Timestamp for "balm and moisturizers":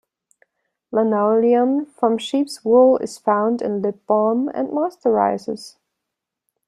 4.07-5.75